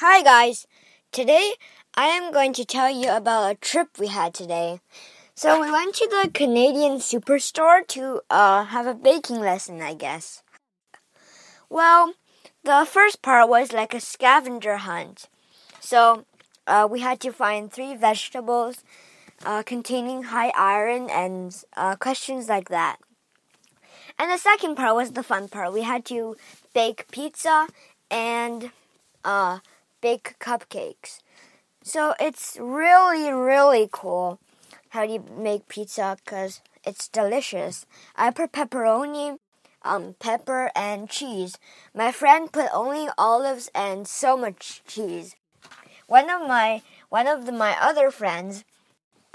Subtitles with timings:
[0.00, 0.66] Hi, guys.
[1.10, 1.54] Today
[1.94, 4.80] I am going to tell you about a trip we had today.
[5.34, 10.42] So, we went to the Canadian Superstore to uh, have a baking lesson, I guess.
[11.70, 12.12] Well,
[12.62, 15.30] the first part was like a scavenger hunt.
[15.80, 16.26] So,
[16.66, 18.84] uh, we had to find three vegetables
[19.46, 22.98] uh, containing high iron and uh, questions like that.
[24.18, 25.72] And the second part was the fun part.
[25.72, 26.36] We had to
[26.74, 27.68] bake pizza
[28.10, 28.72] and
[29.24, 29.60] uh,
[30.06, 31.18] bake cupcakes.
[31.82, 34.38] So it's really, really cool
[34.90, 37.86] how you make pizza because it's delicious.
[38.14, 39.38] I put pepperoni,
[39.82, 41.58] um, pepper, and cheese.
[41.92, 45.34] My friend put only olives and so much cheese.
[46.06, 48.62] One of my one of the, my other friends,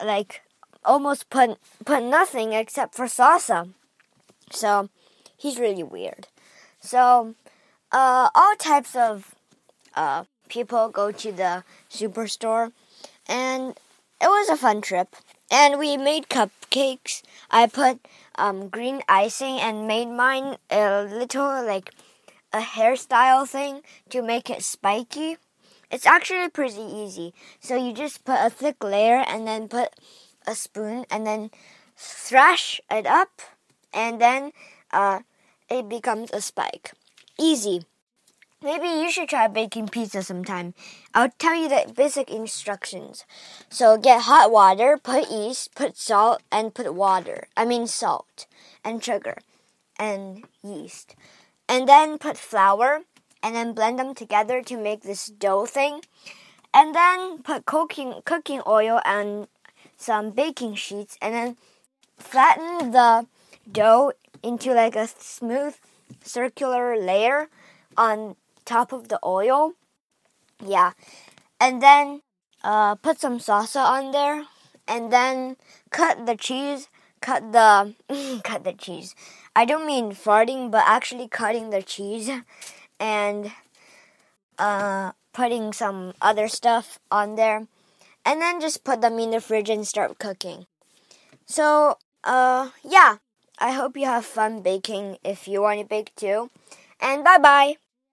[0.00, 0.42] like,
[0.84, 3.74] almost put put nothing except for salsa.
[4.52, 4.88] So
[5.36, 6.28] he's really weird.
[6.78, 7.34] So
[7.90, 9.34] uh, all types of
[9.96, 12.72] uh, people go to the superstore,
[13.26, 13.78] and
[14.20, 15.16] it was a fun trip.
[15.50, 17.22] And we made cupcakes.
[17.50, 21.90] I put um, green icing and made mine a little like
[22.52, 25.38] a hairstyle thing to make it spiky.
[25.90, 27.34] It's actually pretty easy.
[27.58, 29.88] So you just put a thick layer and then put
[30.46, 31.50] a spoon and then
[31.96, 33.42] thrash it up,
[33.92, 34.52] and then
[34.92, 35.20] uh,
[35.68, 36.92] it becomes a spike.
[37.38, 37.82] Easy.
[38.62, 40.74] Maybe you should try baking pizza sometime.
[41.14, 43.24] I'll tell you the basic instructions.
[43.70, 47.48] So get hot water, put yeast, put salt, and put water.
[47.56, 48.46] I mean salt
[48.84, 49.38] and sugar
[49.98, 51.14] and yeast.
[51.70, 53.04] And then put flour
[53.42, 56.02] and then blend them together to make this dough thing.
[56.74, 59.48] And then put cooking cooking oil and
[59.96, 61.56] some baking sheets and then
[62.18, 63.26] flatten the
[63.72, 65.76] dough into like a smooth
[66.22, 67.48] circular layer
[67.96, 69.72] on top of the oil.
[70.64, 70.92] Yeah.
[71.60, 72.22] And then
[72.62, 74.44] uh, put some salsa on there
[74.86, 75.56] and then
[75.90, 76.88] cut the cheese,
[77.20, 77.94] cut the
[78.44, 79.14] cut the cheese.
[79.54, 82.30] I don't mean farting, but actually cutting the cheese
[83.00, 83.52] and
[84.58, 87.66] uh, putting some other stuff on there.
[88.24, 90.66] And then just put them in the fridge and start cooking.
[91.46, 93.16] So, uh, yeah.
[93.62, 96.50] I hope you have fun baking if you want to bake too.
[96.98, 97.76] And bye bye.